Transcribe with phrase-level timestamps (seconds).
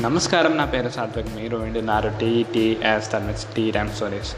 [0.00, 4.36] నమస్కారం నా పేరు సాత్విక్ మీరు వింటున్నారు టీ యాజ్ తర్మిట్స్ టీ ర్యామ్ స్టోరీస్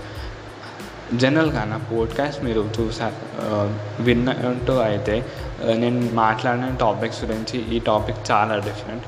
[1.17, 3.13] జనరల్గా నా పోడ్కాస్ట్ మీరు చూసారు
[4.03, 5.27] విన్నట్టు అయితే
[5.75, 9.05] నేను మాట్లాడిన టాపిక్స్ గురించి ఈ టాపిక్ చాలా డిఫరెంట్.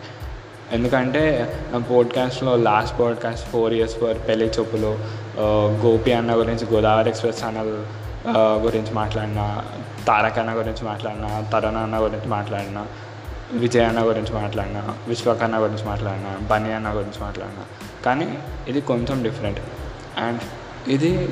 [0.73, 4.99] ఎందుకంటే నా పోడ్కాస్ట్లో last podcast four years for పెళ్ళి చూపులు
[5.87, 7.85] గోపి అన్న గురించి గోదావరి ఎక్స్ప్రెస్ ఛానల్
[8.37, 9.63] గురించి మాట్లాడిన
[10.07, 12.87] తారక్ అన్న గురించి మాట్లాడిన తరుణ్ అన్న గురించి మాట్లాడిన
[13.53, 17.65] విజయ్ అన్న గురించి మాట్లాడినా విశ్వక్ అన్న గురించి మాట్లాడినా బన్నీ అన్న గురించి మాట్లాడినా.
[18.05, 18.39] కానీ
[18.69, 19.61] ఇది కొంచెం డిఫరెంట్
[20.19, 20.41] అండ్
[20.89, 21.29] ఇది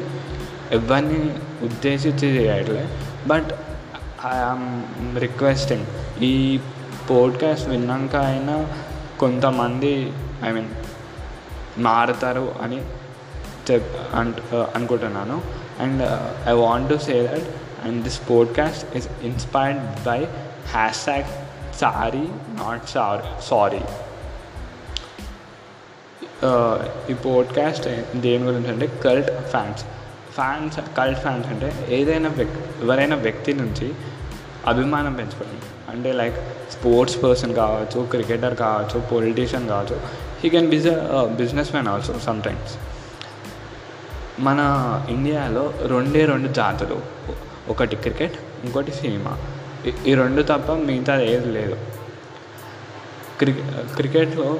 [0.72, 2.88] ఎవరిని ఉద్దేశించి చేయట్లే.
[3.26, 3.46] బట్
[4.26, 5.86] ఐఆమ్ రిక్వెస్టింగ్
[6.22, 6.60] ఈ
[7.10, 8.74] పోడ్కాస్ట్ విన్నాక అయినా
[9.18, 10.12] కొంతమంది
[10.44, 10.68] ఐ మీన్
[11.78, 12.84] మారుతారు అని
[13.70, 15.42] చెప్ అంట అనుకుంటున్నాను.
[15.80, 16.02] And
[16.48, 17.48] I want to say that
[17.86, 20.24] and this podcast is inspired by
[20.96, 21.45] hashtag
[21.76, 22.28] sorry
[22.64, 23.80] not sorry sorry
[27.10, 29.84] ఈ పోడ్కాస్ట్ దేని గురించి అంటే cult fans
[30.34, 33.94] fans cult fans అంటే ఏదైనా వ్యక్తి ఎవరైనా వ్యక్తి నుంచి
[34.66, 35.60] అభిమానం పెంచుకోవడం
[35.90, 36.36] అంటే లైక్
[36.72, 40.00] స్పోర్ట్స్ పర్సన్ కావచ్చు క్రికెటర్ కావచ్చు పొలిటీషియన్ కావచ్చు
[40.40, 40.88] he can biz
[41.70, 42.74] businessman also sometimes
[44.40, 44.58] మన
[45.08, 47.00] ఇండియాలో రెండే రెండు జాతులు.
[47.68, 49.38] ఒకటి క్రికెట్ ఇంకోటి సినిమా
[50.06, 51.76] ఈ- రెండు తప్ప మిగతా ఏది లేదు.
[53.38, 53.62] క్రికె
[53.96, 54.58] క్రికెట్లో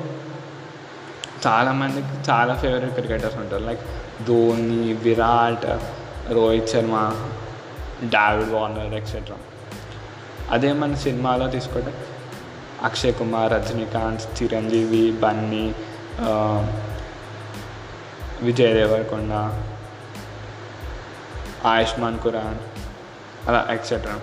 [1.47, 3.63] చాలామందికి చాలా ఫేవరెట్ క్రికెటర్స్ ఉంటారు.
[3.63, 3.81] Like
[4.27, 5.67] Dhoni Virat
[6.33, 6.97] Rohit Sharma
[8.05, 9.37] David Warner etcetera
[10.51, 11.93] అదే మన సినిమాలో తీసుకుంటే
[12.83, 15.75] అక్షయ్ కుమార్ రజనీకాంత్ చిరంజీవి బన్నీ
[18.43, 19.33] విజయ్ దేవరకొండ
[21.67, 22.59] ఆయుష్మాన్ ఖురాన్
[23.49, 24.17] అలా ఎక్సెట్రా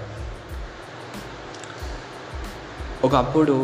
[3.04, 3.56] ఒకప్పుడు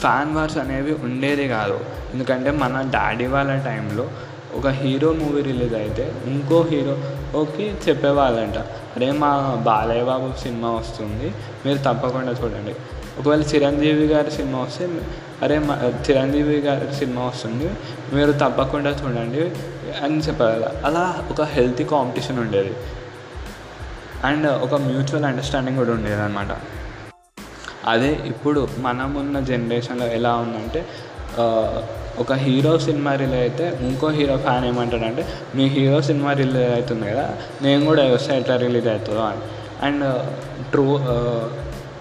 [0.00, 1.76] ఫ్యాన్ వార్స్ అనేవి ఉండేది కాదు.
[2.12, 4.06] ఎందుకంటే మన డాడీ వాళ్ళ టైంలో
[4.54, 8.58] ఒక హీరో మూవీ రిలీజ్ అయితే ఇంకో హీరోకి చెప్పేవాళ్ళంట
[8.96, 9.30] అరే మా
[9.66, 11.28] బాలయ్య బాబు సినిమా వస్తుంది
[11.66, 12.74] మీరు తప్పకుండా చూడండి.
[13.18, 14.88] ఒకవేళ చిరంజీవి గారి సినిమా వస్తే
[15.42, 15.74] అరే మా
[16.06, 17.68] చిరంజీవి గారి సినిమా వస్తుంది
[18.12, 19.42] మీరు తప్పకుండా చూడండి
[20.04, 20.68] అని చెప్పేవాళ్ళు.
[20.86, 22.72] అలా ఒక హెల్తీ కాంపిటీషన్ ఉండేది.
[24.24, 26.52] అండ్ ఒక మ్యూచువల్ అండర్స్టాండింగ్ కూడా ఉండేది అనమాట
[27.88, 30.80] అదే ఇప్పుడు మనం ఉన్న జనరేషన్లో ఎలా ఉందంటే
[32.18, 35.22] ఒక హీరో సినిమా రిలీజ్ అయితే ఇంకో హీరో ఫ్యాన్ ఏమంటాడంటే
[35.54, 37.26] మీ హీరో సినిమా రిలీజ్ అవుతుంది కదా
[37.62, 39.42] నేను కూడా వస్తే ఎట్లా రిలీజ్ అవుతుందో అని.
[39.86, 40.04] అండ్
[40.70, 40.86] ట్రూ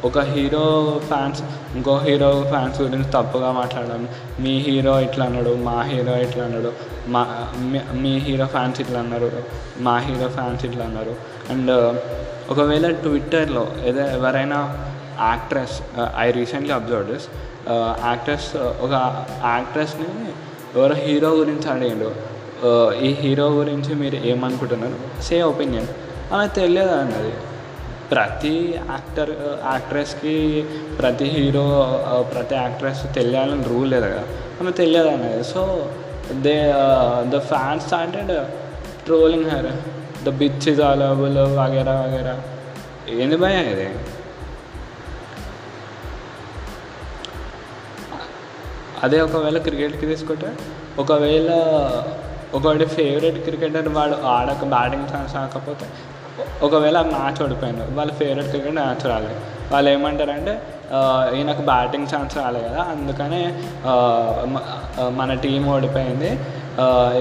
[0.08, 0.64] ఒక హీరో
[1.08, 1.40] ఫ్యాన్స్
[1.76, 4.02] ఇంకో హీరో ఫ్యాన్స్ గురించి తప్పుగా మాట్లాడడం
[4.40, 6.72] మీ హీరో ఇట్లా అన్నాడు మా హీరో ఇట్లా అన్నాడు
[7.08, 7.22] మా
[7.94, 9.30] మీ హీరో ఫ్యాన్స్ ఇట్లా అన్నారు
[9.80, 11.16] మా హీరో ఫ్యాన్స్ ఇట్లా అన్నారు.
[11.52, 11.72] అండ్
[12.50, 14.60] ఒకవేళ ట్విట్టర్లో ఏదో ఎవరైనా
[15.20, 15.82] actress
[16.18, 17.28] I recently observe this
[18.08, 18.94] actress ఒక
[19.44, 20.10] యాక్ట్రెస్ని
[20.76, 22.36] ఎవరో హీరో గురించి అడిగిండు.
[22.64, 24.98] Uh, ఈ హీరో గురించి మీరు ఏమనుకుంటున్నారు?
[25.22, 25.88] సే ఒపీనియన్
[26.34, 27.34] ఆమె తెలియదు అన్నది?
[28.12, 29.32] ప్రతి యాక్టర్
[29.74, 31.66] యాక్ట్రెస్కి uh, ప్రతి హీరో
[32.12, 34.24] uh, ప్రతి యాక్ట్రెస్ తెలియాలని రూల్ లేదు కదా.
[34.62, 35.44] ఆమె తెలియదు అన్నది?
[35.44, 35.90] So
[36.46, 36.56] they
[37.34, 38.34] the fans started
[39.06, 39.70] trolling her
[40.26, 42.36] the bitch is available వగేరా వగేరా
[43.10, 43.88] ఏంది భయ ఇది?
[49.06, 50.50] అదే ఒకవేళ క్రికెట్కి తీసుకుంటే
[51.00, 51.50] ఒకవేళ
[52.58, 55.88] ఒకటి ఫేవరెట్ క్రికెటర్ వాడు ఆడక బ్యాటింగ్ ఛాన్స్ రాకపోతే
[56.66, 59.40] ఒకవేళ మ్యాచ్ ఓడిపోయింది వాళ్ళ ఫేవరెట్ క్రికెట్ మ్యాచ్ రాలేదు.
[59.74, 60.54] వాళ్ళు ఏమంటారంటే
[61.36, 63.42] ఈయనకు బ్యాటింగ్ ఛాన్స్ రాలేదు కదా అందుకనే
[65.20, 66.32] మన టీం ఓడిపోయింది.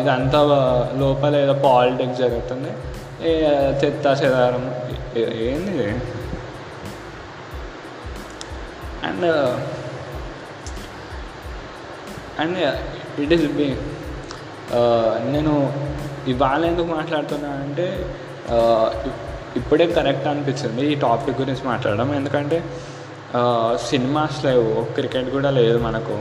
[0.00, 0.40] ఇదంతా
[1.02, 2.72] లోపల ఏదో పాలిటిక్స్ జరుగుతుంది.
[3.80, 4.64] చెత్త చెదారం.
[5.46, 5.88] ఏంది
[9.08, 9.26] and
[12.42, 12.58] and
[13.22, 13.68] it is be
[15.34, 15.52] నేను
[16.32, 17.86] ఇవాళ ఎందుకు మాట్లాడుతున్నా అంటే
[18.54, 18.86] uh,
[19.58, 22.08] ఇప్పుడే కరెక్ట్ అనిపించింది ఈ టాపిక్ గురించి మాట్లాడడం.
[22.14, 22.58] ఎందుకంటే
[23.38, 26.16] uh, సినిమాస్ లేవు క్రికెట్ కూడా లేదు మనకు.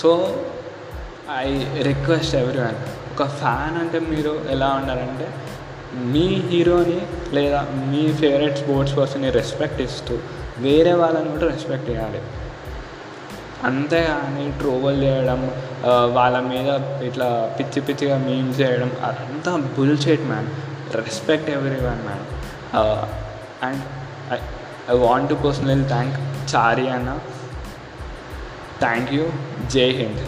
[0.00, 0.10] So
[1.42, 1.48] I
[1.88, 2.80] request everyone
[3.12, 5.26] ఒక ఫ్యాన్ అంటే మీరు ఎలా ఉండాలంటే
[6.12, 6.98] మీ హీరోని
[7.36, 7.60] లేదా
[7.92, 10.16] మీ ఫేవరెట్ స్పోర్ట్స్ పర్సన్ని రెస్పెక్ట్ ఇస్తూ
[10.58, 12.20] వేరే వాళ్ళని కూడా రెస్పెక్ట్ చేయాలి.
[13.64, 15.40] అంతేగాని ట్రోవల్ చేయడం
[16.12, 16.68] వాళ్ళ మీద
[17.02, 20.48] ఇట్లా పిచ్చి పిచ్చిగా మీమ్స్ చేయడం అదంతా bullshit man
[20.94, 21.50] respect
[21.86, 22.24] everyone man
[23.62, 23.82] and
[24.34, 24.38] I
[24.92, 26.16] I want to personal thank
[26.54, 27.12] Chari అన్న
[28.80, 29.26] thank you
[29.70, 30.22] Jai Hind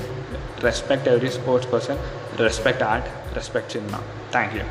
[0.65, 2.01] respect every sports person
[2.41, 3.99] respect art respect cinema
[4.33, 4.65] thank you